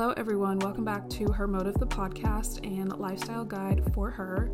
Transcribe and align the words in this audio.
Hello, 0.00 0.14
everyone. 0.16 0.60
Welcome 0.60 0.84
back 0.84 1.10
to 1.10 1.32
Her 1.32 1.48
Motive, 1.48 1.74
the 1.74 1.84
podcast 1.84 2.64
and 2.64 2.96
lifestyle 3.00 3.44
guide 3.44 3.82
for 3.92 4.12
her. 4.12 4.48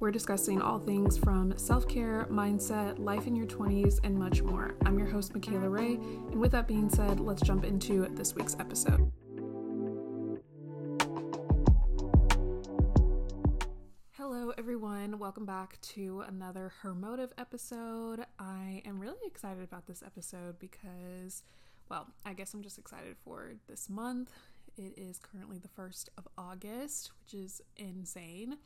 We're 0.00 0.10
discussing 0.10 0.62
all 0.62 0.78
things 0.78 1.18
from 1.18 1.52
self 1.58 1.86
care, 1.86 2.26
mindset, 2.30 2.98
life 2.98 3.26
in 3.26 3.36
your 3.36 3.44
20s, 3.44 4.00
and 4.02 4.18
much 4.18 4.40
more. 4.40 4.74
I'm 4.86 4.98
your 4.98 5.08
host, 5.08 5.34
Michaela 5.34 5.68
Ray. 5.68 5.96
And 5.96 6.36
with 6.36 6.52
that 6.52 6.66
being 6.66 6.88
said, 6.88 7.20
let's 7.20 7.42
jump 7.42 7.64
into 7.66 8.08
this 8.16 8.34
week's 8.34 8.56
episode. 8.58 9.12
Hello, 14.12 14.54
everyone. 14.56 15.18
Welcome 15.18 15.44
back 15.44 15.82
to 15.82 16.24
another 16.26 16.72
Her 16.80 16.94
Motive 16.94 17.34
episode. 17.36 18.24
I 18.38 18.80
am 18.86 19.00
really 19.00 19.26
excited 19.26 19.64
about 19.64 19.86
this 19.86 20.02
episode 20.02 20.58
because, 20.58 21.42
well, 21.90 22.06
I 22.24 22.32
guess 22.32 22.54
I'm 22.54 22.62
just 22.62 22.78
excited 22.78 23.16
for 23.22 23.52
this 23.68 23.90
month 23.90 24.30
it 24.76 24.94
is 24.96 25.18
currently 25.18 25.58
the 25.58 25.68
1st 25.68 26.08
of 26.16 26.26
August, 26.36 27.10
which 27.20 27.34
is 27.34 27.60
insane. 27.76 28.58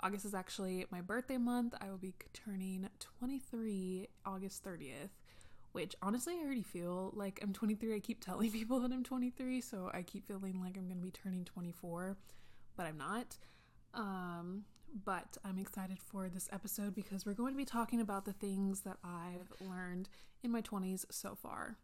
August 0.00 0.24
is 0.24 0.34
actually 0.34 0.86
my 0.90 1.00
birthday 1.00 1.38
month. 1.38 1.74
I 1.80 1.90
will 1.90 1.98
be 1.98 2.14
turning 2.32 2.88
23 3.20 4.08
August 4.24 4.64
30th, 4.64 5.10
which 5.72 5.94
honestly, 6.02 6.34
I 6.34 6.44
already 6.44 6.62
feel 6.62 7.12
like 7.14 7.40
I'm 7.42 7.52
23. 7.52 7.94
I 7.94 8.00
keep 8.00 8.24
telling 8.24 8.50
people 8.52 8.80
that 8.80 8.92
I'm 8.92 9.04
23, 9.04 9.60
so 9.60 9.90
I 9.92 10.02
keep 10.02 10.26
feeling 10.26 10.60
like 10.60 10.76
I'm 10.76 10.86
going 10.86 10.98
to 10.98 11.04
be 11.04 11.10
turning 11.10 11.44
24, 11.44 12.16
but 12.76 12.86
I'm 12.86 12.98
not. 12.98 13.38
Um, 13.94 14.64
but 15.04 15.36
I'm 15.44 15.58
excited 15.58 15.98
for 15.98 16.28
this 16.28 16.48
episode 16.52 16.94
because 16.94 17.26
we're 17.26 17.34
going 17.34 17.52
to 17.52 17.58
be 17.58 17.64
talking 17.64 18.00
about 18.00 18.24
the 18.24 18.32
things 18.32 18.80
that 18.82 18.98
I've 19.02 19.52
learned 19.66 20.08
in 20.42 20.50
my 20.50 20.62
20s 20.62 21.04
so 21.10 21.34
far. 21.34 21.76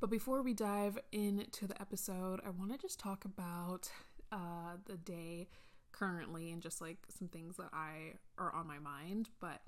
But 0.00 0.10
before 0.10 0.42
we 0.42 0.54
dive 0.54 0.96
into 1.10 1.66
the 1.66 1.80
episode, 1.80 2.40
I 2.46 2.50
want 2.50 2.70
to 2.70 2.78
just 2.78 3.00
talk 3.00 3.24
about 3.24 3.90
uh, 4.30 4.76
the 4.86 4.96
day 4.96 5.48
currently 5.90 6.52
and 6.52 6.62
just 6.62 6.80
like 6.80 6.98
some 7.08 7.26
things 7.26 7.56
that 7.56 7.70
I 7.72 8.14
are 8.38 8.54
on 8.54 8.68
my 8.68 8.78
mind. 8.78 9.28
But 9.40 9.60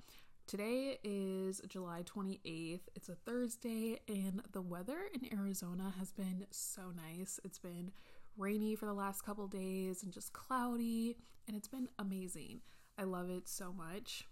today 0.47 0.99
is 1.03 1.61
July 1.67 2.03
28th. 2.03 2.79
It's 2.95 3.09
a 3.09 3.15
Thursday, 3.15 3.99
and 4.07 4.41
the 4.53 4.61
weather 4.61 4.99
in 5.13 5.37
Arizona 5.37 5.93
has 5.99 6.13
been 6.13 6.47
so 6.49 6.93
nice. 6.95 7.41
It's 7.43 7.59
been 7.59 7.91
rainy 8.37 8.75
for 8.75 8.85
the 8.85 8.93
last 8.93 9.25
couple 9.25 9.47
days 9.47 10.01
and 10.01 10.13
just 10.13 10.31
cloudy, 10.31 11.17
and 11.45 11.57
it's 11.57 11.67
been 11.67 11.89
amazing. 11.99 12.61
I 12.97 13.03
love 13.03 13.29
it 13.29 13.49
so 13.49 13.73
much. 13.73 14.29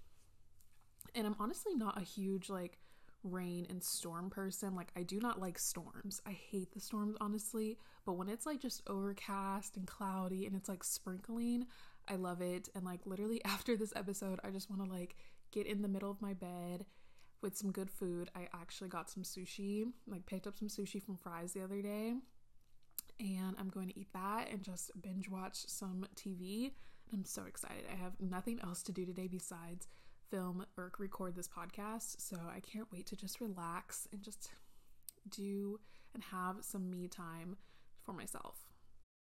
And 1.14 1.28
I'm 1.28 1.36
honestly 1.40 1.76
not 1.76 2.02
a 2.02 2.06
huge 2.06 2.50
like 2.50 2.78
rain 3.23 3.66
and 3.70 3.84
storm 3.84 4.30
person. 4.30 4.75
Like, 4.75 4.92
I 4.95 5.03
do 5.03 5.20
not 5.20 5.39
like 5.39 5.58
storms. 5.58 6.22
I 6.25 6.31
hate 6.31 6.73
the 6.73 6.80
storms, 6.80 7.16
honestly. 7.20 7.78
But 8.06 8.14
when 8.14 8.30
it's 8.30 8.45
like 8.45 8.59
just 8.59 8.81
overcast 8.88 9.78
and 9.78 9.88
cloudy 9.88 10.45
and 10.45 10.56
it's 10.56 10.70
like 10.70 10.84
sprinkling, 10.84 11.66
I 12.08 12.16
love 12.16 12.42
it. 12.42 12.70
And 12.76 12.86
like, 12.86 13.02
literally 13.06 13.42
after 13.45 13.76
this 13.76 13.94
episode, 13.95 14.39
I 14.44 14.50
just 14.50 14.70
want 14.70 14.84
to 14.84 14.89
like 14.89 15.16
get 15.52 15.67
in 15.67 15.81
the 15.81 15.88
middle 15.88 16.11
of 16.11 16.22
my 16.22 16.34
bed 16.34 16.86
with 17.42 17.58
some 17.58 17.72
good 17.72 17.89
food. 17.89 18.30
I 18.36 18.48
actually 18.53 18.89
got 18.89 19.09
some 19.09 19.23
sushi, 19.23 19.86
like, 20.08 20.26
picked 20.26 20.48
up 20.48 20.58
some 20.58 20.67
sushi 20.67 21.02
from 21.02 21.17
Fry's 21.17 21.54
the 21.54 21.64
other 21.64 21.81
day. 21.81 22.14
And 23.20 23.56
I'm 23.58 23.70
going 23.70 23.89
to 23.89 24.00
eat 24.00 24.14
that 24.14 24.50
and 24.52 24.64
just 24.64 24.92
binge 25.02 25.30
watch 25.30 25.66
some 25.67 26.06
TV. 26.16 26.72
I'm 27.14 27.26
so 27.26 27.44
excited. 27.44 27.86
I 27.92 27.95
have 27.95 28.14
nothing 28.20 28.59
else 28.61 28.83
to 28.83 28.92
do 28.92 29.06
today 29.06 29.28
besides 29.28 29.88
film 30.30 30.66
or 30.78 30.92
record 30.98 31.36
this 31.36 31.48
podcast. 31.48 32.20
So 32.20 32.38
I 32.56 32.60
can't 32.60 32.92
wait 32.92 33.06
to 33.08 33.16
just 33.16 33.42
relax 33.42 34.08
and 34.12 34.22
just 34.22 34.50
do 35.30 35.80
and 36.14 36.24
have 36.24 36.58
some 36.62 36.90
me 36.90 37.08
time 37.08 37.58
for 38.04 38.14
myself. 38.14 38.58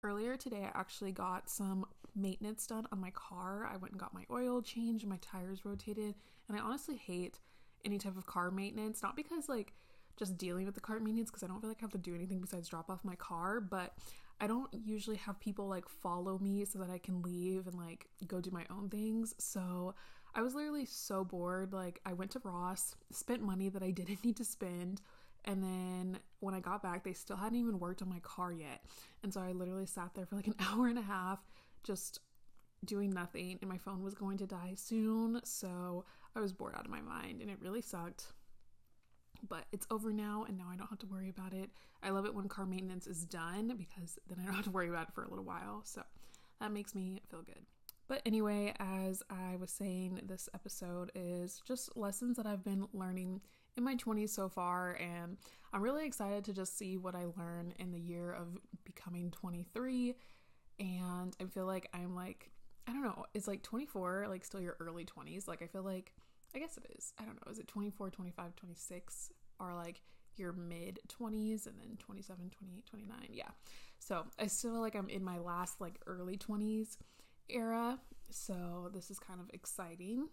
Earlier 0.03 0.36
today, 0.36 0.64
I 0.64 0.80
actually 0.80 1.11
got 1.11 1.50
some 1.50 1.86
maintenance 2.16 2.67
done 2.67 2.88
on 2.92 3.00
my 3.02 3.11
car. 3.11 3.67
I 3.72 3.78
went 3.78 3.94
and 3.94 4.00
got 4.00 4.14
my 4.14 4.23
oil 4.30 4.61
changed, 4.61 5.08
my 5.08 5.17
tires 5.17 5.65
rotated, 5.65 6.15
and 6.48 6.58
I 6.58 6.61
honestly 6.61 6.95
hate 6.95 7.39
any 7.83 7.98
type 7.98 8.17
of 8.17 8.27
car 8.27 8.52
maintenance. 8.52 9.02
Not 9.02 9.15
because, 9.15 9.49
like, 9.49 9.73
just 10.17 10.38
dealing 10.38 10.65
with 10.65 10.76
the 10.76 10.82
car 10.82 10.99
maintenance, 10.99 11.32
because 11.32 11.44
I 11.44 11.48
don't 11.48 11.60
feel 11.60 11.70
like 11.70 11.80
I 11.80 11.86
have 11.86 11.92
to 11.92 11.98
do 11.98 12.14
anything 12.14 12.39
besides 12.39 12.70
drop 12.70 12.89
off 12.89 13.04
my 13.04 13.15
car, 13.15 13.60
but 13.60 13.95
I 14.39 14.48
don't 14.48 14.70
usually 14.73 15.15
have 15.17 15.39
people 15.39 15.67
like 15.67 15.88
follow 15.88 16.38
me 16.39 16.65
so 16.65 16.80
that 16.80 16.89
I 16.89 16.98
can 16.98 17.21
leave 17.21 17.67
and 17.67 17.77
like 17.77 18.08
go 18.27 18.42
do 18.42 18.52
my 18.52 18.65
own 18.70 18.89
things. 18.89 19.33
So 19.38 19.95
I 20.35 20.41
was 20.41 20.53
literally 20.53 20.85
so 20.85 21.23
bored. 21.23 21.71
Like, 21.71 22.01
I 22.05 22.13
went 22.13 22.31
to 22.31 22.41
Ross, 22.43 22.95
spent 23.11 23.41
money 23.41 23.69
that 23.69 23.81
I 23.81 23.91
didn't 23.91 24.23
need 24.23 24.35
to 24.37 24.45
spend. 24.45 25.01
And 25.45 25.63
then 25.63 26.19
when 26.39 26.53
I 26.53 26.59
got 26.59 26.83
back, 26.83 27.03
they 27.03 27.13
still 27.13 27.37
hadn't 27.37 27.57
even 27.57 27.79
worked 27.79 28.01
on 28.01 28.09
my 28.09 28.19
car 28.19 28.51
yet. 28.51 28.83
And 29.23 29.33
so 29.33 29.41
I 29.41 29.51
literally 29.53 29.85
sat 29.85 30.13
there 30.13 30.25
for 30.25 30.35
like 30.35 30.47
an 30.47 30.55
hour 30.59 30.87
and 30.87 30.99
a 30.99 31.03
half 31.03 31.39
just 31.83 32.19
doing 32.83 33.11
nothing. 33.11 33.59
And 33.61 33.69
my 33.69 33.77
phone 33.77 34.03
was 34.03 34.15
going 34.15 34.37
to 34.39 34.47
die 34.47 34.73
soon. 34.75 35.39
So 35.43 36.03
I 36.35 36.39
was 36.41 36.52
bored 36.52 36.75
out 36.75 36.85
of 36.85 36.91
my 36.91 37.02
mind 37.02 37.41
and 37.41 37.49
it 37.49 37.61
really 37.61 37.81
sucked. 37.81 38.33
But 39.47 39.65
it's 39.71 39.85
over 39.91 40.11
now 40.11 40.45
and 40.47 40.57
now 40.57 40.65
I 40.71 40.75
don't 40.75 40.89
have 40.89 40.99
to 40.99 41.07
worry 41.07 41.29
about 41.29 41.53
it. 41.53 41.69
I 42.02 42.09
love 42.09 42.25
it 42.25 42.33
when 42.33 42.47
car 42.47 42.65
maintenance 42.65 43.05
is 43.05 43.25
done 43.25 43.75
because 43.77 44.17
then 44.27 44.39
I 44.41 44.45
don't 44.45 44.55
have 44.55 44.65
to 44.65 44.71
worry 44.71 44.89
about 44.89 45.09
it 45.09 45.13
for 45.13 45.23
a 45.23 45.29
little 45.29 45.45
while. 45.45 45.81
So 45.83 46.02
that 46.59 46.71
makes 46.71 46.95
me 46.95 47.21
feel 47.29 47.43
good. 47.43 47.65
But 48.08 48.21
anyway, 48.26 48.73
as 48.80 49.23
I 49.30 49.55
was 49.55 49.71
saying, 49.71 50.21
this 50.26 50.48
episode 50.54 51.11
is 51.16 51.61
just 51.66 51.98
lessons 51.98 52.38
that 52.38 52.45
I've 52.45 52.64
been 52.64 52.88
learning 52.93 53.42
in 53.76 53.83
my 53.83 53.95
20s 53.95 54.30
so 54.30 54.48
far, 54.48 54.93
and 54.93 55.38
I'm 55.73 55.82
really 55.82 56.05
excited 56.05 56.45
to 56.45 56.54
just 56.54 56.77
see 56.77 56.98
what 56.98 57.15
I 57.15 57.26
learn 57.38 57.73
in 57.80 57.92
the 57.92 57.99
year 57.99 58.32
of 58.32 58.58
becoming 58.83 59.32
23. 59.32 60.15
And 60.80 61.36
I 61.42 61.45
feel 61.45 61.65
like 61.65 61.89
I'm 61.94 62.15
like, 62.15 62.52
I 62.88 62.94
don't 62.94 63.02
know, 63.02 63.26
is 63.33 63.48
like 63.48 63.64
24 63.64 64.27
like 64.30 64.45
still 64.45 64.61
your 64.61 64.77
early 64.80 65.05
20s? 65.05 65.48
Like, 65.48 65.64
I 65.64 65.67
feel 65.67 65.83
like, 65.83 66.14
I 66.55 66.60
guess 66.60 66.77
it 66.77 66.86
is. 66.95 67.14
I 67.20 67.23
don't 67.23 67.36
know, 67.36 67.52
is 67.52 67.58
it 67.58 67.67
24, 67.67 68.11
25, 68.11 68.55
26 68.55 69.32
are 69.60 69.73
like 69.73 70.02
your 70.36 70.52
mid 70.54 70.99
20s 71.08 71.65
and 71.65 71.76
then 71.80 71.98
27, 71.98 72.52
28, 72.52 72.86
29? 72.86 73.17
Yeah. 73.32 73.44
So 73.99 74.26
I 74.38 74.48
still 74.48 74.73
feel 74.73 74.82
like 74.82 74.95
I'm 74.95 75.10
in 75.10 75.23
my 75.23 75.39
last 75.39 75.82
like 75.82 75.99
early 76.05 76.38
20s 76.38 76.98
era. 77.50 78.00
So 78.30 78.89
this 78.94 79.11
is 79.11 79.20
kind 79.20 79.39
of 79.39 79.50
exciting. 79.54 80.30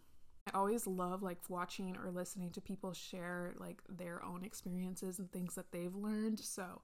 I 0.53 0.57
always 0.57 0.87
love 0.87 1.23
like 1.23 1.39
watching 1.49 1.97
or 1.97 2.11
listening 2.11 2.51
to 2.51 2.61
people 2.61 2.93
share 2.93 3.55
like 3.59 3.81
their 3.89 4.25
own 4.25 4.45
experiences 4.45 5.19
and 5.19 5.31
things 5.31 5.55
that 5.55 5.71
they've 5.71 5.95
learned. 5.95 6.41
So 6.41 6.83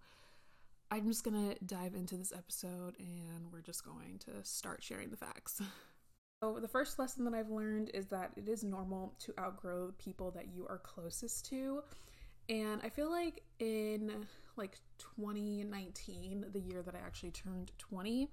I'm 0.91 1.07
just 1.07 1.25
going 1.25 1.51
to 1.51 1.65
dive 1.65 1.95
into 1.95 2.17
this 2.17 2.33
episode 2.33 2.95
and 2.99 3.53
we're 3.53 3.61
just 3.61 3.85
going 3.85 4.21
to 4.21 4.45
start 4.45 4.83
sharing 4.83 5.11
the 5.11 5.17
facts. 5.17 5.61
So, 6.41 6.61
the 6.61 6.69
first 6.69 7.01
lesson 7.01 7.25
that 7.25 7.35
I've 7.35 7.51
learned 7.51 7.91
is 7.95 8.07
that 8.07 8.31
it 8.37 8.49
is 8.49 8.63
normal 8.63 9.13
to 9.25 9.35
outgrow 9.41 9.89
the 9.89 9.93
people 9.95 10.31
that 10.31 10.47
you 10.55 10.69
are 10.69 10.79
closest 10.79 11.47
to. 11.47 11.83
And 12.49 12.81
I 12.85 12.89
feel 12.89 13.11
like 13.11 13.43
in 13.59 14.25
like 14.57 14.79
2019, 14.99 16.47
the 16.53 16.61
year 16.61 16.83
that 16.83 16.95
I 16.95 16.99
actually 16.99 17.33
turned 17.33 17.73
20, 17.79 18.31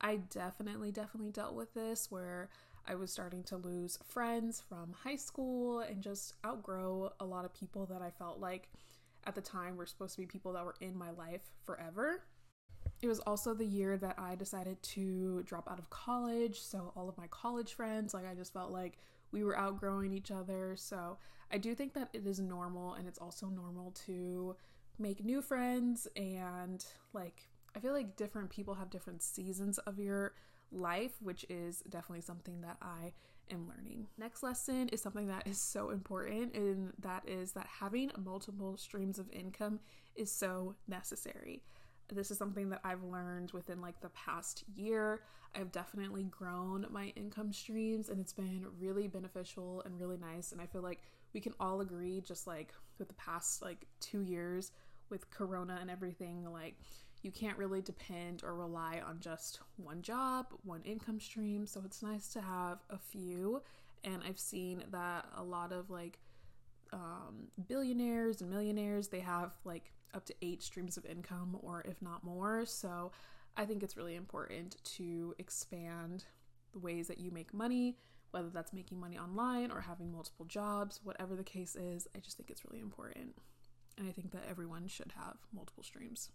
I 0.00 0.16
definitely, 0.16 0.92
definitely 0.92 1.30
dealt 1.30 1.54
with 1.54 1.72
this 1.74 2.10
where 2.10 2.50
I 2.86 2.94
was 2.94 3.10
starting 3.10 3.42
to 3.44 3.56
lose 3.56 3.98
friends 4.06 4.62
from 4.68 4.92
high 4.92 5.16
school 5.16 5.80
and 5.80 6.02
just 6.02 6.34
outgrow 6.44 7.12
a 7.20 7.24
lot 7.24 7.44
of 7.44 7.54
people 7.54 7.86
that 7.86 8.02
I 8.02 8.10
felt 8.10 8.40
like 8.40 8.68
at 9.26 9.34
the 9.34 9.40
time 9.40 9.76
were 9.76 9.86
supposed 9.86 10.14
to 10.16 10.20
be 10.20 10.26
people 10.26 10.52
that 10.52 10.64
were 10.64 10.74
in 10.80 10.96
my 10.96 11.10
life 11.10 11.42
forever. 11.64 12.24
It 13.00 13.08
was 13.08 13.20
also 13.20 13.54
the 13.54 13.64
year 13.64 13.96
that 13.96 14.18
I 14.18 14.34
decided 14.34 14.82
to 14.82 15.42
drop 15.44 15.70
out 15.70 15.78
of 15.78 15.88
college. 15.90 16.60
So, 16.60 16.92
all 16.94 17.08
of 17.08 17.16
my 17.16 17.26
college 17.28 17.74
friends, 17.74 18.14
like, 18.14 18.26
I 18.26 18.34
just 18.34 18.52
felt 18.52 18.70
like 18.70 18.98
we 19.32 19.42
were 19.44 19.56
outgrowing 19.56 20.12
each 20.12 20.30
other. 20.30 20.76
So, 20.76 21.18
I 21.50 21.58
do 21.58 21.74
think 21.74 21.94
that 21.94 22.10
it 22.12 22.26
is 22.26 22.40
normal 22.40 22.94
and 22.94 23.08
it's 23.08 23.18
also 23.18 23.46
normal 23.46 23.92
to 24.06 24.56
make 24.98 25.24
new 25.24 25.42
friends 25.42 26.06
and 26.16 26.84
like 27.12 27.48
I 27.76 27.80
feel 27.80 27.92
like 27.92 28.16
different 28.16 28.50
people 28.50 28.74
have 28.74 28.90
different 28.90 29.22
seasons 29.22 29.78
of 29.78 29.98
your 29.98 30.34
life, 30.70 31.12
which 31.20 31.44
is 31.48 31.82
definitely 31.88 32.22
something 32.22 32.60
that 32.62 32.76
I 32.80 33.12
am 33.50 33.68
learning. 33.68 34.06
Next 34.18 34.42
lesson 34.42 34.88
is 34.88 35.02
something 35.02 35.26
that 35.28 35.46
is 35.46 35.58
so 35.58 35.90
important, 35.90 36.54
and 36.54 36.92
that 37.00 37.28
is 37.28 37.52
that 37.52 37.66
having 37.66 38.10
multiple 38.16 38.76
streams 38.76 39.18
of 39.18 39.30
income 39.32 39.80
is 40.14 40.30
so 40.30 40.76
necessary. 40.88 41.62
This 42.12 42.30
is 42.30 42.38
something 42.38 42.68
that 42.70 42.80
I've 42.84 43.02
learned 43.02 43.52
within 43.52 43.80
like 43.80 44.00
the 44.00 44.10
past 44.10 44.64
year. 44.74 45.22
I've 45.54 45.72
definitely 45.72 46.24
grown 46.24 46.86
my 46.90 47.12
income 47.16 47.52
streams 47.52 48.08
and 48.08 48.20
it's 48.20 48.32
been 48.32 48.66
really 48.78 49.08
beneficial 49.08 49.82
and 49.86 49.98
really 49.98 50.18
nice. 50.18 50.52
And 50.52 50.60
I 50.60 50.66
feel 50.66 50.82
like 50.82 51.00
we 51.32 51.40
can 51.40 51.54
all 51.58 51.80
agree, 51.80 52.20
just 52.20 52.46
like 52.46 52.74
with 52.98 53.08
the 53.08 53.14
past 53.14 53.62
like 53.62 53.86
two 54.00 54.20
years 54.20 54.70
with 55.08 55.30
Corona 55.30 55.78
and 55.80 55.90
everything, 55.90 56.44
like 56.52 56.76
you 57.24 57.30
can't 57.30 57.56
really 57.56 57.80
depend 57.80 58.42
or 58.44 58.54
rely 58.54 59.00
on 59.06 59.18
just 59.18 59.60
one 59.76 60.02
job, 60.02 60.46
one 60.62 60.82
income 60.84 61.18
stream. 61.18 61.66
So 61.66 61.82
it's 61.84 62.02
nice 62.02 62.28
to 62.34 62.40
have 62.40 62.78
a 62.90 62.98
few. 62.98 63.62
And 64.04 64.22
I've 64.26 64.38
seen 64.38 64.84
that 64.90 65.26
a 65.36 65.42
lot 65.42 65.72
of 65.72 65.88
like 65.90 66.18
um, 66.92 67.48
billionaires 67.66 68.42
and 68.42 68.50
millionaires, 68.50 69.08
they 69.08 69.20
have 69.20 69.52
like 69.64 69.92
up 70.12 70.26
to 70.26 70.34
eight 70.42 70.62
streams 70.62 70.96
of 70.96 71.06
income, 71.06 71.56
or 71.62 71.82
if 71.88 72.00
not 72.02 72.22
more. 72.22 72.66
So 72.66 73.10
I 73.56 73.64
think 73.64 73.82
it's 73.82 73.96
really 73.96 74.16
important 74.16 74.76
to 74.96 75.34
expand 75.38 76.24
the 76.72 76.78
ways 76.78 77.08
that 77.08 77.18
you 77.18 77.30
make 77.30 77.54
money, 77.54 77.96
whether 78.32 78.50
that's 78.50 78.72
making 78.72 79.00
money 79.00 79.18
online 79.18 79.70
or 79.70 79.80
having 79.80 80.12
multiple 80.12 80.44
jobs, 80.44 81.00
whatever 81.02 81.34
the 81.34 81.42
case 81.42 81.74
is. 81.74 82.06
I 82.14 82.18
just 82.18 82.36
think 82.36 82.50
it's 82.50 82.64
really 82.64 82.80
important. 82.80 83.34
And 83.96 84.08
I 84.08 84.12
think 84.12 84.32
that 84.32 84.42
everyone 84.48 84.88
should 84.88 85.12
have 85.16 85.36
multiple 85.54 85.84
streams. 85.84 86.30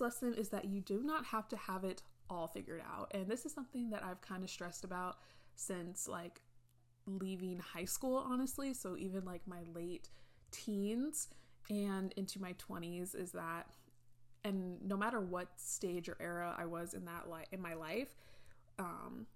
Lesson 0.00 0.34
is 0.34 0.48
that 0.50 0.66
you 0.66 0.80
do 0.80 1.02
not 1.02 1.26
have 1.26 1.48
to 1.48 1.56
have 1.56 1.84
it 1.84 2.02
all 2.28 2.46
figured 2.46 2.82
out. 2.86 3.10
And 3.14 3.28
this 3.28 3.46
is 3.46 3.52
something 3.52 3.90
that 3.90 4.04
I've 4.04 4.20
kind 4.20 4.42
of 4.42 4.50
stressed 4.50 4.84
about 4.84 5.18
since 5.54 6.08
like 6.08 6.42
leaving 7.06 7.58
high 7.58 7.84
school, 7.84 8.16
honestly. 8.16 8.74
So 8.74 8.96
even 8.96 9.24
like 9.24 9.42
my 9.46 9.60
late 9.74 10.08
teens 10.50 11.28
and 11.70 12.12
into 12.16 12.40
my 12.40 12.54
20s 12.54 13.14
is 13.14 13.32
that 13.32 13.66
and 14.44 14.78
no 14.86 14.96
matter 14.96 15.20
what 15.20 15.48
stage 15.56 16.08
or 16.08 16.16
era 16.20 16.54
I 16.56 16.66
was 16.66 16.94
in 16.94 17.04
that 17.06 17.28
life 17.28 17.46
in 17.50 17.60
my 17.60 17.74
life, 17.74 18.14
um, 18.78 19.26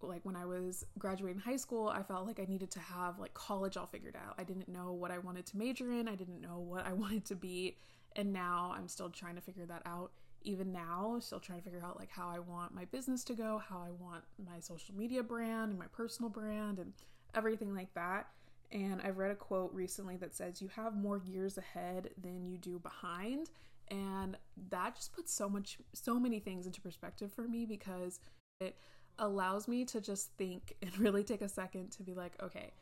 like 0.00 0.20
when 0.24 0.36
I 0.36 0.46
was 0.46 0.84
graduating 0.98 1.40
high 1.40 1.56
school, 1.56 1.88
I 1.88 2.02
felt 2.02 2.26
like 2.26 2.38
I 2.38 2.44
needed 2.44 2.70
to 2.72 2.80
have 2.80 3.18
like 3.18 3.34
college 3.34 3.76
all 3.76 3.86
figured 3.86 4.16
out. 4.16 4.34
I 4.38 4.44
didn't 4.44 4.68
know 4.68 4.92
what 4.92 5.10
I 5.10 5.18
wanted 5.18 5.46
to 5.46 5.58
major 5.58 5.90
in, 5.90 6.08
I 6.08 6.14
didn't 6.14 6.40
know 6.40 6.58
what 6.58 6.86
I 6.86 6.92
wanted 7.04 7.24
to 7.26 7.34
be, 7.34 7.76
and 8.16 8.32
now 8.32 8.74
I'm 8.76 8.88
still 8.88 9.10
trying 9.10 9.36
to 9.36 9.40
figure 9.40 9.66
that 9.66 9.82
out. 9.86 10.12
Even 10.42 10.72
now, 10.72 11.18
still 11.20 11.40
trying 11.40 11.58
to 11.58 11.64
figure 11.64 11.84
out 11.84 11.98
like 11.98 12.10
how 12.10 12.28
I 12.28 12.38
want 12.38 12.74
my 12.74 12.86
business 12.86 13.24
to 13.24 13.34
go, 13.34 13.62
how 13.68 13.78
I 13.78 13.90
want 13.90 14.24
my 14.38 14.58
social 14.60 14.94
media 14.94 15.22
brand 15.22 15.70
and 15.70 15.78
my 15.78 15.86
personal 15.86 16.30
brand 16.30 16.78
and 16.78 16.92
everything 17.34 17.74
like 17.74 17.92
that. 17.94 18.28
And 18.72 19.02
I've 19.02 19.18
read 19.18 19.30
a 19.30 19.36
quote 19.36 19.72
recently 19.74 20.16
that 20.18 20.34
says 20.34 20.62
you 20.62 20.68
have 20.76 20.96
more 20.96 21.18
years 21.18 21.58
ahead 21.58 22.10
than 22.20 22.46
you 22.46 22.56
do 22.56 22.78
behind. 22.78 23.50
And 23.90 24.36
that 24.70 24.94
just 24.94 25.12
puts 25.12 25.32
so 25.32 25.48
much, 25.48 25.78
so 25.92 26.18
many 26.18 26.38
things 26.38 26.66
into 26.66 26.80
perspective 26.80 27.32
for 27.32 27.48
me 27.48 27.66
because 27.66 28.20
it 28.60 28.76
allows 29.18 29.66
me 29.68 29.84
to 29.86 30.00
just 30.00 30.30
think 30.38 30.74
and 30.82 30.96
really 30.98 31.24
take 31.24 31.42
a 31.42 31.48
second 31.48 31.90
to 31.92 32.02
be 32.02 32.14
like, 32.14 32.40
okay, 32.42 32.72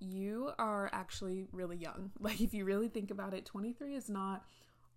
you 0.00 0.50
are 0.58 0.90
actually 0.92 1.46
really 1.52 1.76
young. 1.76 2.10
Like, 2.20 2.40
if 2.40 2.52
you 2.54 2.64
really 2.64 2.88
think 2.88 3.10
about 3.10 3.34
it, 3.34 3.44
23 3.44 3.94
is 3.94 4.08
not 4.08 4.44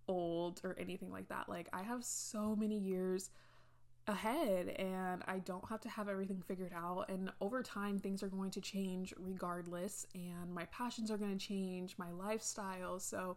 old 0.08 0.60
or 0.64 0.76
anything 0.78 1.10
like 1.10 1.28
that. 1.28 1.48
Like, 1.48 1.68
I 1.72 1.82
have 1.82 2.04
so 2.04 2.56
many 2.56 2.78
years 2.78 3.30
ahead 4.08 4.68
and 4.68 5.22
I 5.26 5.38
don't 5.38 5.66
have 5.68 5.80
to 5.82 5.88
have 5.88 6.08
everything 6.08 6.42
figured 6.46 6.72
out. 6.74 7.08
And 7.08 7.30
over 7.40 7.62
time, 7.62 7.98
things 7.98 8.22
are 8.22 8.28
going 8.28 8.50
to 8.52 8.60
change 8.60 9.14
regardless, 9.16 10.06
and 10.14 10.52
my 10.52 10.64
passions 10.66 11.10
are 11.10 11.16
going 11.16 11.36
to 11.36 11.46
change, 11.46 11.96
my 11.98 12.10
lifestyle. 12.10 12.98
So, 12.98 13.36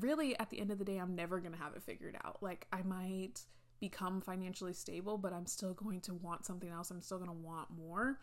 really, 0.00 0.38
at 0.38 0.50
the 0.50 0.60
end 0.60 0.70
of 0.70 0.78
the 0.78 0.84
day, 0.84 0.98
I'm 0.98 1.14
never 1.14 1.40
going 1.40 1.52
to 1.52 1.58
have 1.58 1.74
it 1.74 1.82
figured 1.82 2.16
out. 2.24 2.42
Like, 2.42 2.66
I 2.72 2.82
might 2.82 3.40
become 3.80 4.20
financially 4.20 4.72
stable, 4.72 5.18
but 5.18 5.32
I'm 5.32 5.46
still 5.46 5.74
going 5.74 6.00
to 6.02 6.14
want 6.14 6.44
something 6.44 6.70
else. 6.70 6.90
I'm 6.90 7.02
still 7.02 7.18
going 7.18 7.30
to 7.30 7.46
want 7.46 7.68
more. 7.70 8.18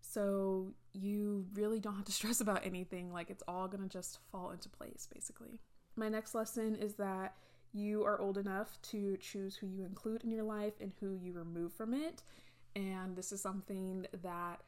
So, 0.00 0.74
you 0.92 1.46
really 1.54 1.80
don't 1.80 1.96
have 1.96 2.04
to 2.06 2.12
stress 2.20 2.40
about 2.40 2.64
anything. 2.64 3.12
Like, 3.12 3.30
it's 3.30 3.42
all 3.46 3.68
going 3.68 3.82
to 3.82 3.88
just 3.88 4.18
fall 4.32 4.50
into 4.50 4.68
place, 4.68 5.06
basically. 5.12 5.60
My 5.96 6.08
next 6.08 6.34
lesson 6.34 6.74
is 6.76 6.94
that 6.94 7.34
you 7.72 8.04
are 8.04 8.20
old 8.20 8.38
enough 8.38 8.80
to 8.82 9.16
choose 9.18 9.56
who 9.56 9.66
you 9.66 9.84
include 9.84 10.24
in 10.24 10.30
your 10.30 10.44
life 10.44 10.74
and 10.80 10.92
who 11.00 11.14
you 11.14 11.32
remove 11.32 11.72
from 11.72 11.92
it. 11.92 12.22
And 12.76 13.16
this 13.16 13.32
is 13.32 13.40
something 13.40 14.06
that 14.22 14.60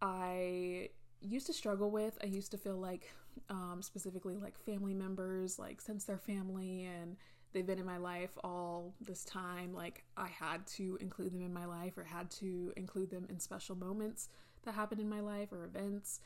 I 0.00 0.90
used 1.20 1.46
to 1.46 1.52
struggle 1.52 1.90
with. 1.90 2.18
I 2.22 2.26
used 2.26 2.50
to 2.52 2.58
feel 2.58 2.76
like, 2.76 3.10
um, 3.48 3.80
specifically, 3.80 4.36
like 4.36 4.58
family 4.58 4.94
members, 4.94 5.58
like 5.58 5.80
since 5.80 6.04
they're 6.04 6.18
family 6.18 6.84
and 6.84 7.16
they've 7.52 7.66
been 7.66 7.78
in 7.78 7.86
my 7.86 7.96
life 7.96 8.30
all 8.44 8.94
this 9.00 9.24
time, 9.24 9.72
like 9.72 10.04
I 10.16 10.28
had 10.28 10.66
to 10.68 10.98
include 11.00 11.32
them 11.32 11.42
in 11.42 11.52
my 11.52 11.64
life 11.64 11.96
or 11.96 12.04
had 12.04 12.30
to 12.32 12.72
include 12.76 13.10
them 13.10 13.26
in 13.28 13.40
special 13.40 13.76
moments 13.76 14.28
that 14.64 14.74
happen 14.74 15.00
in 15.00 15.08
my 15.08 15.20
life 15.20 15.52
or 15.52 15.64
events. 15.64 16.20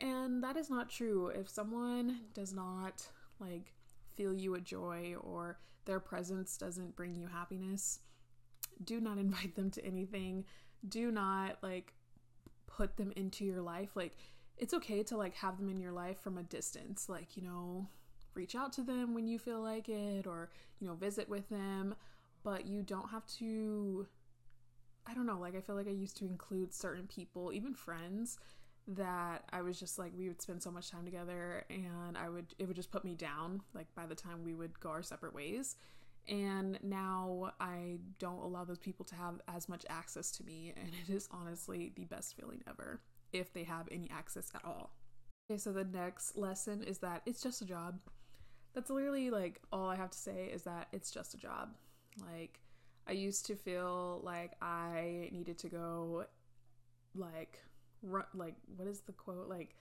And 0.00 0.42
that 0.44 0.56
is 0.56 0.70
not 0.70 0.88
true. 0.88 1.28
If 1.28 1.48
someone 1.48 2.20
does 2.32 2.52
not 2.52 3.06
like 3.40 3.74
feel 4.18 4.34
you 4.34 4.56
a 4.56 4.60
joy 4.60 5.14
or 5.20 5.58
their 5.84 6.00
presence 6.00 6.58
doesn't 6.58 6.96
bring 6.96 7.14
you 7.14 7.28
happiness, 7.28 8.00
do 8.84 9.00
not 9.00 9.16
invite 9.26 9.54
them 9.54 9.70
to 9.70 9.84
anything. 9.84 10.44
Do 10.86 11.10
not 11.10 11.58
like 11.62 11.94
put 12.66 12.96
them 12.96 13.12
into 13.16 13.44
your 13.44 13.62
life. 13.62 13.90
Like 13.94 14.16
it's 14.58 14.74
okay 14.74 15.02
to 15.04 15.16
like 15.16 15.34
have 15.36 15.56
them 15.56 15.70
in 15.70 15.80
your 15.80 15.92
life 15.92 16.18
from 16.20 16.36
a 16.36 16.42
distance. 16.42 17.08
Like, 17.08 17.36
you 17.36 17.42
know, 17.42 17.86
reach 18.34 18.54
out 18.54 18.72
to 18.74 18.82
them 18.82 19.14
when 19.14 19.28
you 19.28 19.38
feel 19.38 19.60
like 19.60 19.88
it 19.88 20.26
or, 20.26 20.50
you 20.80 20.88
know, 20.88 20.94
visit 20.94 21.28
with 21.28 21.48
them, 21.48 21.94
but 22.42 22.66
you 22.66 22.82
don't 22.82 23.08
have 23.10 23.26
to 23.38 24.06
I 25.10 25.14
don't 25.14 25.24
know, 25.24 25.38
like 25.38 25.56
I 25.56 25.62
feel 25.62 25.74
like 25.74 25.88
I 25.88 25.92
used 25.92 26.18
to 26.18 26.26
include 26.26 26.74
certain 26.74 27.06
people, 27.06 27.50
even 27.52 27.72
friends 27.72 28.38
that 28.88 29.44
I 29.52 29.60
was 29.60 29.78
just 29.78 29.98
like 29.98 30.12
we 30.16 30.28
would 30.28 30.40
spend 30.40 30.62
so 30.62 30.70
much 30.70 30.90
time 30.90 31.04
together 31.04 31.64
and 31.68 32.16
I 32.16 32.28
would 32.28 32.54
it 32.58 32.66
would 32.66 32.76
just 32.76 32.90
put 32.90 33.04
me 33.04 33.14
down 33.14 33.60
like 33.74 33.86
by 33.94 34.06
the 34.06 34.14
time 34.14 34.42
we 34.42 34.54
would 34.54 34.80
go 34.80 34.88
our 34.88 35.02
separate 35.02 35.34
ways 35.34 35.76
and 36.26 36.78
now 36.82 37.52
I 37.60 37.98
don't 38.18 38.42
allow 38.42 38.64
those 38.64 38.78
people 38.78 39.04
to 39.06 39.14
have 39.14 39.40
as 39.46 39.68
much 39.68 39.84
access 39.90 40.30
to 40.32 40.44
me 40.44 40.72
and 40.76 40.88
it 40.88 41.12
is 41.12 41.28
honestly 41.30 41.92
the 41.96 42.04
best 42.04 42.34
feeling 42.34 42.62
ever 42.66 43.00
if 43.32 43.52
they 43.52 43.64
have 43.64 43.88
any 43.90 44.10
access 44.10 44.50
at 44.54 44.64
all. 44.64 44.94
Okay, 45.50 45.58
so 45.58 45.72
the 45.72 45.84
next 45.84 46.36
lesson 46.36 46.82
is 46.82 46.98
that 46.98 47.22
it's 47.26 47.42
just 47.42 47.62
a 47.62 47.64
job. 47.66 47.98
That's 48.74 48.90
literally 48.90 49.30
like 49.30 49.60
all 49.72 49.88
I 49.88 49.96
have 49.96 50.10
to 50.10 50.18
say 50.18 50.50
is 50.52 50.62
that 50.62 50.88
it's 50.92 51.10
just 51.10 51.34
a 51.34 51.38
job. 51.38 51.74
Like 52.20 52.60
I 53.06 53.12
used 53.12 53.46
to 53.46 53.54
feel 53.54 54.20
like 54.22 54.52
I 54.60 55.28
needed 55.32 55.58
to 55.58 55.68
go 55.68 56.24
like 57.14 57.58
run 58.02 58.24
like 58.34 58.54
what 58.76 58.88
is 58.88 59.00
the 59.00 59.12
quote 59.12 59.48
like 59.48 59.74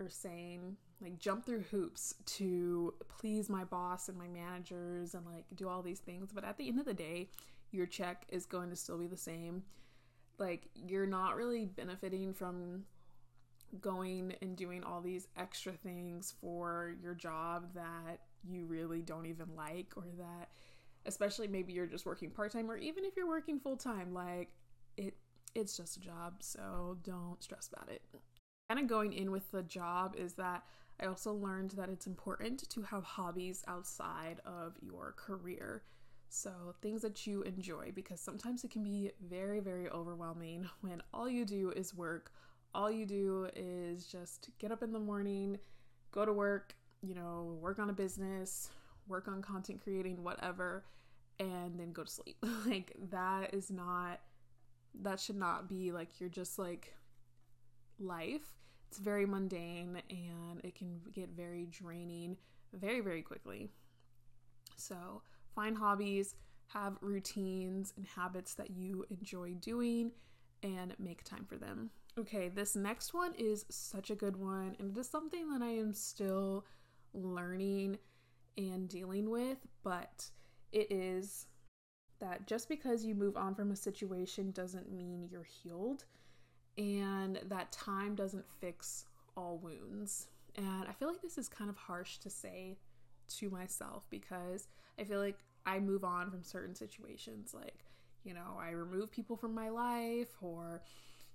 or 0.00 0.08
saying 0.08 0.76
like 1.00 1.18
jump 1.18 1.44
through 1.44 1.62
hoops 1.70 2.14
to 2.24 2.94
please 3.08 3.48
my 3.48 3.64
boss 3.64 4.08
and 4.08 4.16
my 4.16 4.28
managers 4.28 5.14
and 5.14 5.26
like 5.26 5.44
do 5.56 5.68
all 5.68 5.82
these 5.82 6.00
things 6.00 6.30
but 6.32 6.44
at 6.44 6.56
the 6.56 6.68
end 6.68 6.78
of 6.78 6.86
the 6.86 6.94
day 6.94 7.28
your 7.72 7.86
check 7.86 8.24
is 8.28 8.46
going 8.46 8.70
to 8.70 8.76
still 8.76 8.98
be 8.98 9.06
the 9.06 9.16
same. 9.16 9.62
Like 10.38 10.68
you're 10.74 11.06
not 11.06 11.36
really 11.36 11.64
benefiting 11.64 12.32
from 12.32 12.84
going 13.80 14.34
and 14.42 14.56
doing 14.56 14.84
all 14.84 15.00
these 15.00 15.26
extra 15.36 15.72
things 15.72 16.34
for 16.40 16.94
your 17.02 17.14
job 17.14 17.74
that 17.74 18.20
you 18.44 18.66
really 18.66 19.00
don't 19.00 19.24
even 19.24 19.46
like 19.56 19.94
or 19.96 20.04
that 20.18 20.50
especially 21.06 21.48
maybe 21.48 21.72
you're 21.72 21.86
just 21.86 22.04
working 22.04 22.28
part-time 22.28 22.70
or 22.70 22.76
even 22.76 23.02
if 23.02 23.16
you're 23.16 23.26
working 23.26 23.58
full-time 23.58 24.12
like 24.12 24.50
it's 25.54 25.76
just 25.76 25.96
a 25.96 26.00
job, 26.00 26.34
so 26.40 26.96
don't 27.02 27.42
stress 27.42 27.68
about 27.72 27.90
it. 27.90 28.02
Kind 28.68 28.80
of 28.80 28.86
going 28.86 29.12
in 29.12 29.30
with 29.30 29.50
the 29.50 29.62
job 29.62 30.14
is 30.16 30.34
that 30.34 30.62
I 31.00 31.06
also 31.06 31.32
learned 31.32 31.70
that 31.72 31.88
it's 31.88 32.06
important 32.06 32.68
to 32.70 32.82
have 32.82 33.04
hobbies 33.04 33.64
outside 33.66 34.40
of 34.46 34.76
your 34.80 35.14
career. 35.16 35.82
So, 36.28 36.50
things 36.80 37.02
that 37.02 37.26
you 37.26 37.42
enjoy, 37.42 37.92
because 37.94 38.20
sometimes 38.20 38.64
it 38.64 38.70
can 38.70 38.82
be 38.82 39.10
very, 39.28 39.60
very 39.60 39.90
overwhelming 39.90 40.68
when 40.80 41.02
all 41.12 41.28
you 41.28 41.44
do 41.44 41.70
is 41.76 41.94
work. 41.94 42.32
All 42.74 42.90
you 42.90 43.04
do 43.04 43.48
is 43.54 44.06
just 44.06 44.48
get 44.58 44.72
up 44.72 44.82
in 44.82 44.92
the 44.92 44.98
morning, 44.98 45.58
go 46.10 46.24
to 46.24 46.32
work, 46.32 46.74
you 47.02 47.14
know, 47.14 47.58
work 47.60 47.78
on 47.78 47.90
a 47.90 47.92
business, 47.92 48.70
work 49.06 49.28
on 49.28 49.42
content 49.42 49.82
creating, 49.82 50.22
whatever, 50.22 50.84
and 51.38 51.78
then 51.78 51.92
go 51.92 52.04
to 52.04 52.10
sleep. 52.10 52.36
like, 52.66 52.96
that 53.10 53.52
is 53.52 53.70
not 53.70 54.20
that 55.00 55.20
should 55.20 55.36
not 55.36 55.68
be 55.68 55.92
like 55.92 56.20
you're 56.20 56.28
just 56.28 56.58
like 56.58 56.94
life. 57.98 58.54
It's 58.88 58.98
very 58.98 59.24
mundane 59.24 60.02
and 60.10 60.60
it 60.62 60.74
can 60.74 61.00
get 61.14 61.30
very 61.30 61.66
draining 61.66 62.36
very, 62.74 63.00
very 63.00 63.22
quickly. 63.22 63.70
So, 64.76 65.22
find 65.54 65.76
hobbies, 65.76 66.34
have 66.68 66.96
routines 67.00 67.92
and 67.96 68.06
habits 68.06 68.54
that 68.54 68.70
you 68.70 69.04
enjoy 69.10 69.54
doing, 69.54 70.12
and 70.62 70.94
make 70.98 71.24
time 71.24 71.44
for 71.44 71.56
them. 71.56 71.90
Okay, 72.18 72.48
this 72.48 72.76
next 72.76 73.14
one 73.14 73.34
is 73.38 73.64
such 73.68 74.10
a 74.10 74.14
good 74.14 74.36
one, 74.36 74.76
and 74.78 74.96
it 74.96 75.00
is 75.00 75.08
something 75.08 75.50
that 75.50 75.62
I 75.62 75.70
am 75.70 75.92
still 75.92 76.64
learning 77.14 77.98
and 78.56 78.88
dealing 78.88 79.30
with, 79.30 79.58
but 79.82 80.26
it 80.72 80.90
is 80.90 81.46
that 82.22 82.46
just 82.46 82.68
because 82.68 83.04
you 83.04 83.14
move 83.14 83.36
on 83.36 83.54
from 83.54 83.72
a 83.72 83.76
situation 83.76 84.52
doesn't 84.52 84.90
mean 84.90 85.28
you're 85.30 85.42
healed 85.42 86.04
and 86.78 87.40
that 87.48 87.72
time 87.72 88.14
doesn't 88.14 88.44
fix 88.60 89.06
all 89.36 89.58
wounds. 89.58 90.28
And 90.56 90.84
I 90.88 90.92
feel 90.92 91.08
like 91.08 91.20
this 91.20 91.36
is 91.36 91.48
kind 91.48 91.68
of 91.68 91.76
harsh 91.76 92.18
to 92.18 92.30
say 92.30 92.78
to 93.38 93.50
myself 93.50 94.04
because 94.08 94.68
I 94.98 95.04
feel 95.04 95.18
like 95.18 95.38
I 95.66 95.80
move 95.80 96.04
on 96.04 96.30
from 96.30 96.44
certain 96.44 96.74
situations. 96.74 97.54
Like, 97.54 97.84
you 98.24 98.34
know, 98.34 98.58
I 98.60 98.70
remove 98.70 99.10
people 99.10 99.36
from 99.36 99.54
my 99.54 99.68
life 99.68 100.36
or, 100.40 100.82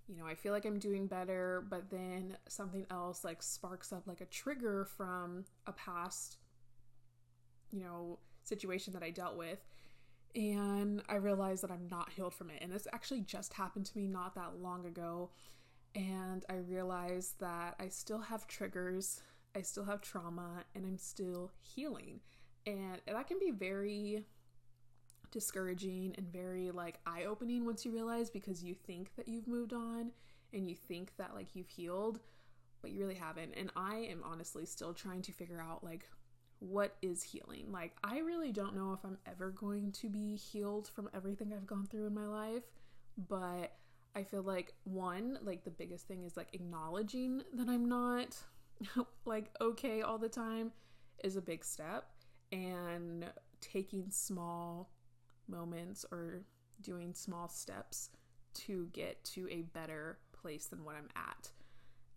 you 0.08 0.15
know, 0.15 0.25
I 0.25 0.36
feel 0.36 0.53
like 0.53 0.65
I'm 0.65 0.79
doing 0.79 1.06
better, 1.06 1.65
but 1.70 1.89
then 1.89 2.38
something 2.48 2.86
else 2.89 3.25
like 3.25 3.44
sparks 3.44 3.91
up 3.91 4.08
like 4.08 4.22
a 4.22 4.25
trigger 4.25 4.86
from 4.86 5.44
a 5.65 5.74
past, 5.74 6.38
you 7.72 7.82
know, 7.82 8.20
situation 8.44 8.94
that 8.94 9.03
I 9.03 9.10
dealt 9.10 9.36
with. 9.36 9.60
And 10.36 11.01
I 11.10 11.15
realized 11.15 11.63
that 11.63 11.72
I'm 11.72 11.88
not 11.89 12.12
healed 12.12 12.34
from 12.34 12.50
it. 12.50 12.60
And 12.62 12.72
this 12.72 12.88
actually 12.93 13.22
just 13.22 13.53
happened 13.53 13.86
to 13.88 13.98
me 13.98 14.07
not 14.07 14.36
that 14.36 14.60
long 14.62 14.86
ago. 14.86 15.31
And 15.96 16.46
I 16.50 16.57
realized 16.57 17.39
that 17.39 17.75
I 17.79 17.88
still 17.88 18.19
have 18.19 18.48
triggers, 18.48 19.22
I 19.55 19.62
still 19.62 19.86
have 19.86 20.01
trauma, 20.01 20.63
and 20.75 20.86
I'm 20.86 20.98
still 20.98 21.51
healing. 21.62 22.19
And 22.67 23.01
that 23.07 23.27
can 23.27 23.39
be 23.39 23.51
very 23.51 24.25
discouraging 25.31 26.13
and 26.17 26.27
very 26.31 26.72
like 26.72 27.00
eye 27.05 27.25
opening 27.25 27.65
once 27.65 27.84
you 27.84 27.91
realize 27.91 28.29
because 28.29 28.63
you 28.63 28.74
think 28.74 29.15
that 29.15 29.27
you've 29.27 29.48
moved 29.48 29.74
on 29.74 30.12
and 30.53 30.69
you 30.69 30.75
think 30.75 31.12
that 31.17 31.34
like 31.34 31.55
you've 31.55 31.69
healed, 31.69 32.19
but 32.81 32.91
you 32.91 33.00
really 33.00 33.15
haven't. 33.15 33.53
And 33.57 33.72
I 33.75 34.07
am 34.10 34.22
honestly 34.24 34.65
still 34.65 34.93
trying 34.93 35.22
to 35.24 35.31
figure 35.31 35.62
out 35.62 35.84
like 35.84 36.07
what 36.60 36.96
is 37.02 37.22
healing. 37.22 37.72
Like, 37.72 37.96
I 38.04 38.20
really 38.20 38.52
don't 38.52 38.76
know 38.76 38.94
if 38.94 39.04
I'm 39.04 39.18
ever 39.28 39.52
going 39.52 39.92
to 39.94 40.10
be 40.10 40.36
healed 40.36 40.90
from 40.94 41.10
everything 41.14 41.54
I've 41.54 41.68
gone 41.68 41.86
through 41.86 42.08
in 42.08 42.14
my 42.14 42.26
life, 42.26 42.64
but 43.28 43.74
I 44.16 44.24
feel 44.24 44.42
like 44.42 44.74
one, 44.84 45.38
like 45.44 45.64
the 45.64 45.70
biggest 45.70 46.08
thing 46.08 46.24
is 46.24 46.36
like 46.36 46.54
acknowledging 46.54 47.44
that 47.54 47.70
I'm 47.70 47.88
not 47.88 48.36
like 49.26 49.52
okay 49.62 50.02
all 50.02 50.18
the 50.18 50.30
time 50.30 50.72
is 51.24 51.36
a 51.36 51.42
big 51.42 51.64
step 51.64 52.10
and 52.52 53.26
taking 53.62 54.10
small 54.10 54.90
moments 55.48 56.06
or 56.12 56.44
doing 56.82 57.14
small 57.14 57.48
steps 57.48 58.10
to 58.54 58.88
get 58.94 59.24
to 59.24 59.48
a 59.52 59.62
better 59.62 60.20
place 60.34 60.66
than 60.66 60.84
what 60.84 60.96
I'm 60.96 61.10
at. 61.16 61.52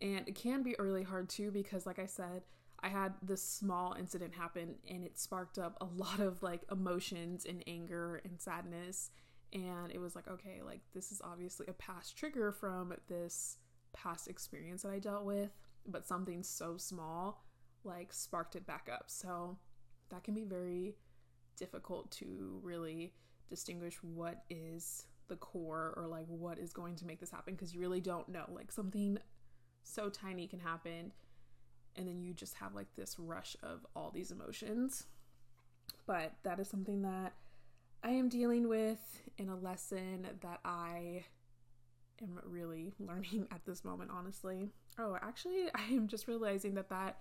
And 0.01 0.27
it 0.27 0.35
can 0.35 0.63
be 0.63 0.75
really 0.79 1.03
hard 1.03 1.29
too 1.29 1.51
because, 1.51 1.85
like 1.85 1.99
I 1.99 2.07
said, 2.07 2.43
I 2.83 2.89
had 2.89 3.15
this 3.23 3.43
small 3.43 3.95
incident 3.99 4.35
happen 4.35 4.77
and 4.89 5.05
it 5.05 5.19
sparked 5.19 5.59
up 5.59 5.77
a 5.81 5.85
lot 5.97 6.21
of 6.21 6.43
like 6.43 6.63
emotions 6.71 7.45
and 7.45 7.63
anger 7.67 8.21
and 8.25 8.41
sadness. 8.41 9.11
And 9.53 9.91
it 9.93 9.99
was 9.99 10.15
like, 10.15 10.29
okay, 10.29 10.61
like 10.65 10.81
this 10.95 11.11
is 11.11 11.21
obviously 11.25 11.67
a 11.69 11.73
past 11.73 12.17
trigger 12.17 12.53
from 12.53 12.95
this 13.09 13.59
past 13.93 14.29
experience 14.29 14.83
that 14.83 14.93
I 14.93 14.99
dealt 14.99 15.25
with, 15.25 15.51
but 15.87 16.07
something 16.07 16.43
so 16.43 16.77
small 16.77 17.45
like 17.83 18.13
sparked 18.13 18.57
it 18.57 18.67
back 18.67 18.89
up. 18.93 19.05
So 19.07 19.59
that 20.11 20.25
can 20.25 20.35
be 20.35 20.45
very 20.45 20.97
difficult 21.57 22.11
to 22.13 22.61
really 22.63 23.15
distinguish 23.49 23.97
what 24.03 24.45
is 24.49 25.07
the 25.29 25.37
core 25.37 25.95
or 25.97 26.07
like 26.07 26.27
what 26.27 26.59
is 26.59 26.73
going 26.73 26.97
to 26.97 27.07
make 27.07 27.21
this 27.21 27.31
happen 27.31 27.55
because 27.55 27.75
you 27.75 27.81
really 27.81 28.01
don't 28.01 28.29
know. 28.29 28.45
Like 28.53 28.71
something 28.71 29.19
so 29.83 30.09
tiny 30.09 30.47
can 30.47 30.61
happen 30.61 31.13
and 31.97 32.07
then 32.07 32.21
you 32.23 32.33
just 32.33 32.55
have 32.55 32.75
like 32.75 32.95
this 32.97 33.19
rush 33.19 33.57
of 33.63 33.87
all 33.95 34.11
these 34.11 34.31
emotions. 34.31 35.07
But 36.07 36.33
that 36.45 36.61
is 36.61 36.69
something 36.69 37.03
that 37.03 37.33
I 38.03 38.11
am 38.11 38.29
dealing 38.29 38.69
with 38.69 39.23
in 39.39 39.49
a 39.49 39.57
lesson 39.57 40.27
that 40.41 40.61
I 40.65 41.25
am 42.23 42.39
really 42.45 42.93
learning 42.99 43.49
at 43.51 43.65
this 43.65 43.85
moment, 43.85 44.11
honestly. 44.13 44.69
Oh, 44.99 45.17
actually, 45.21 45.67
I 45.75 45.93
am 45.93 46.09
just 46.09 46.29
realizing 46.29 46.75
that 46.75 46.89
that 46.91 47.19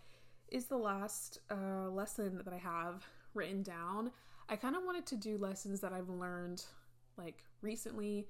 is 0.48 0.66
the 0.66 0.78
last 0.78 1.40
uh, 1.52 1.90
lesson 1.90 2.42
that 2.44 2.54
I 2.54 2.58
have 2.58 3.06
written 3.34 3.62
down. 3.62 4.12
I 4.48 4.56
kind 4.56 4.76
of 4.76 4.84
wanted 4.84 5.06
to 5.08 5.16
do 5.16 5.38
lessons 5.38 5.80
that 5.82 5.94
I've 5.94 6.10
learned 6.10 6.64
like 7.18 7.44
recently 7.62 8.28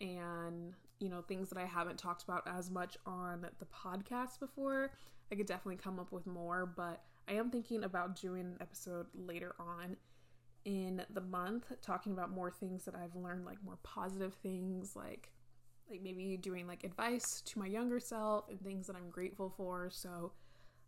and 0.00 0.72
you 0.98 1.08
know 1.08 1.22
things 1.22 1.50
that 1.50 1.58
I 1.58 1.66
haven't 1.66 1.98
talked 1.98 2.22
about 2.22 2.42
as 2.46 2.70
much 2.70 2.96
on 3.06 3.46
the 3.58 3.66
podcast 3.66 4.40
before. 4.40 4.92
I 5.30 5.36
could 5.36 5.46
definitely 5.46 5.76
come 5.76 5.98
up 5.98 6.12
with 6.12 6.26
more, 6.26 6.66
but 6.66 7.02
I 7.28 7.34
am 7.34 7.50
thinking 7.50 7.84
about 7.84 8.20
doing 8.20 8.42
an 8.42 8.56
episode 8.60 9.06
later 9.14 9.54
on 9.58 9.96
in 10.64 11.02
the 11.10 11.20
month 11.20 11.72
talking 11.80 12.12
about 12.12 12.30
more 12.30 12.50
things 12.50 12.84
that 12.84 12.94
I've 12.94 13.16
learned 13.16 13.46
like 13.46 13.56
more 13.64 13.78
positive 13.82 14.34
things 14.42 14.94
like 14.94 15.32
like 15.90 16.02
maybe 16.02 16.36
doing 16.36 16.66
like 16.66 16.84
advice 16.84 17.40
to 17.46 17.58
my 17.58 17.66
younger 17.66 17.98
self 17.98 18.44
and 18.48 18.60
things 18.60 18.86
that 18.86 18.94
I'm 18.94 19.10
grateful 19.10 19.52
for. 19.56 19.88
So 19.90 20.32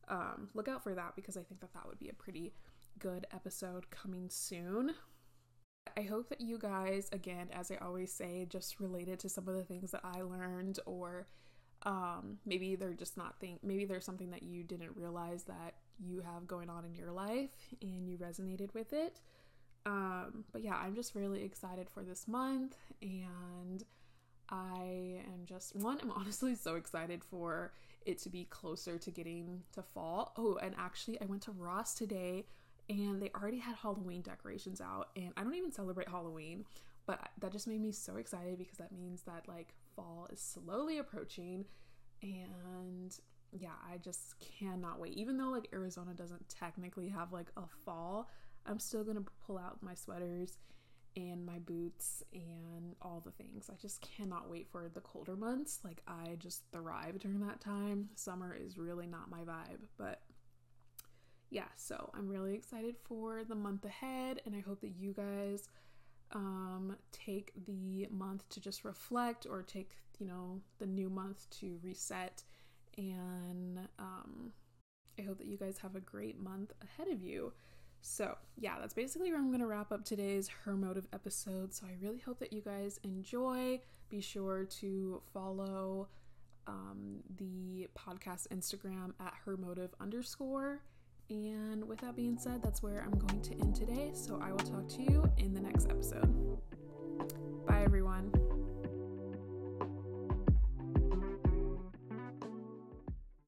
um, 0.09 0.49
look 0.55 0.69
out 0.69 0.83
for 0.83 0.95
that 0.95 1.17
because 1.17 1.37
I 1.37 1.43
think 1.43 1.61
that 1.61 1.73
that 1.75 1.87
would 1.89 1.99
be 1.99 2.09
a 2.09 2.15
pretty 2.15 2.53
good 2.99 3.27
episode 3.33 3.91
coming 3.91 4.29
soon. 4.29 4.95
I 5.97 6.03
hope 6.03 6.29
that 6.29 6.41
you 6.41 6.59
guys, 6.59 7.09
again, 7.13 7.49
as 7.53 7.71
I 7.71 7.77
always 7.77 8.13
say, 8.13 8.47
just 8.49 8.79
related 8.79 9.19
to 9.21 9.29
some 9.29 9.49
of 9.49 9.57
the 9.57 9.65
things 9.65 9.91
that 9.91 10.03
I 10.05 10.23
learned, 10.23 10.79
or 10.87 11.27
um, 11.85 12.39
maybe 12.47 12.77
they're 12.77 12.93
just 12.93 13.17
not 13.17 13.39
think. 13.41 13.63
Maybe 13.63 13.85
there's 13.85 14.05
something 14.05 14.31
that 14.31 14.43
you 14.43 14.63
didn't 14.63 14.97
realize 14.97 15.45
that 15.45 15.75
you 15.99 16.21
have 16.21 16.47
going 16.47 16.71
on 16.71 16.85
in 16.85 16.95
your 16.95 17.13
life, 17.13 17.51
and 17.81 18.09
you 18.09 18.17
resonated 18.17 18.73
with 18.75 18.93
it. 18.93 19.21
Um, 19.85 20.45
but 20.53 20.63
yeah, 20.63 20.77
I'm 20.77 20.95
just 20.95 21.15
really 21.15 21.43
excited 21.43 21.91
for 21.91 22.03
this 22.03 22.29
month, 22.29 22.77
and 23.01 23.85
I 24.49 25.23
am 25.27 25.45
just 25.45 25.75
one. 25.77 25.99
I'm 26.03 26.11
honestly 26.17 26.55
so 26.55 26.77
excited 26.77 27.25
for 27.25 27.73
it 28.05 28.19
to 28.19 28.29
be 28.29 28.45
closer 28.45 28.99
to 28.99 29.11
getting 29.11 29.63
to 29.75 29.83
fall. 29.83 30.33
Oh, 30.37 30.57
and 30.57 30.75
actually, 30.79 31.21
I 31.21 31.25
went 31.25 31.43
to 31.43 31.53
Ross 31.53 31.95
today 31.95 32.45
and 32.89 33.23
they 33.23 33.31
already 33.35 33.59
had 33.59 33.77
Halloween 33.77 34.23
decorations 34.23 34.81
out. 34.81 35.11
And 35.17 35.33
I 35.37 35.43
don't 35.43 35.55
even 35.55 35.73
celebrate 35.73 36.09
Halloween, 36.09 36.65
but 37.07 37.31
that 37.39 37.53
just 37.53 37.67
made 37.67 37.81
me 37.81 37.93
so 37.93 38.17
excited 38.17 38.59
because 38.59 38.79
that 38.79 38.93
means 38.93 39.23
that 39.23 39.49
like 39.49 39.75
fall 39.95 40.29
is 40.33 40.41
slowly 40.41 40.99
approaching. 40.99 41.65
And 42.23 43.17
yeah, 43.53 43.77
I 43.91 43.99
just 43.99 44.35
cannot 44.59 44.99
wait. 44.99 45.15
Even 45.15 45.37
though 45.37 45.51
like 45.51 45.69
Arizona 45.73 46.15
doesn't 46.15 46.49
technically 46.49 47.09
have 47.09 47.33
like 47.33 47.51
a 47.57 47.67
fall, 47.85 48.29
I'm 48.67 48.79
still 48.79 49.05
gonna 49.05 49.25
pull 49.47 49.59
out 49.59 49.83
my 49.83 49.95
sweaters 49.95 50.59
and 51.17 51.45
my 51.45 51.59
boots 51.59 52.23
and 52.33 52.95
all 53.03 53.23
the 53.25 53.33
things. 53.33 53.69
I 53.71 53.77
just 53.81 54.01
cannot 54.01 54.49
wait 54.49 54.69
for 54.71 54.89
the 54.89 55.01
colder 55.01 55.37
months. 55.37 55.81
Like, 55.85 56.01
I 56.07 56.37
just 56.39 56.63
thrive 56.73 57.19
during 57.19 57.41
that 57.47 57.61
time. 57.61 58.09
Summer 58.15 58.57
is 58.59 58.79
really 58.79 59.07
not 59.07 59.31
my 59.31 59.41
vibe, 59.41 59.81
but 59.99 60.23
yeah, 61.51 61.69
so 61.77 62.11
I'm 62.15 62.29
really 62.29 62.55
excited 62.55 62.97
for 63.05 63.45
the 63.45 63.55
month 63.55 63.85
ahead, 63.85 64.41
and 64.47 64.55
I 64.57 64.61
hope 64.61 64.81
that 64.81 64.95
you 64.99 65.13
guys 65.13 65.69
um, 66.33 66.97
take 67.13 67.53
the 67.67 68.07
month 68.11 68.49
to 68.51 68.61
just 68.61 68.85
reflect 68.85 69.47
or 69.49 69.63
take, 69.63 69.93
you 70.19 70.27
know, 70.27 70.61
the 70.79 70.87
new 70.87 71.11
month 71.11 71.49
to 71.61 71.79
reset. 71.83 72.43
And 72.97 73.79
um, 73.99 74.53
I 75.19 75.23
hope 75.23 75.39
that 75.39 75.47
you 75.47 75.57
guys 75.57 75.79
have 75.79 75.97
a 75.97 76.01
great 76.01 76.41
month 76.41 76.73
ahead 76.83 77.13
of 77.13 77.23
you. 77.23 77.53
So, 78.01 78.37
yeah, 78.59 78.75
that's 78.81 78.95
basically 78.95 79.31
where 79.31 79.39
I'm 79.39 79.49
going 79.49 79.61
to 79.61 79.67
wrap 79.67 79.93
up 79.93 80.05
today's 80.05 80.49
Her 80.49 80.75
Motive 80.75 81.07
episode. 81.13 81.73
So, 81.73 81.87
I 81.87 81.95
really 82.03 82.19
hope 82.19 82.41
that 82.41 82.53
you 82.53 82.61
guys 82.61 82.99
enjoy. 83.05 83.81
Be 84.09 84.21
sure 84.21 84.65
to 84.81 85.23
follow 85.33 86.09
um, 86.67 87.21
the 87.39 87.89
podcast 87.97 88.49
Instagram 88.49 89.13
at 89.21 89.35
Her 89.45 89.57
Motive 89.57 89.95
underscore 90.01 90.83
and 91.31 91.87
with 91.87 92.01
that 92.01 92.17
being 92.17 92.39
said, 92.39 92.63
that's 92.63 92.83
where 92.83 93.03
I'm 93.03 93.19
going 93.19 93.41
to 93.43 93.53
end 93.61 93.75
today. 93.75 94.11
So 94.15 94.41
I 94.43 94.51
will 94.51 94.59
talk 94.59 94.89
to 94.89 95.03
you 95.03 95.31
in 95.39 95.55
the 95.55 95.61
next 95.61 95.89
episode. 95.89 96.59
Bye, 97.67 97.83
everyone. 97.85 98.31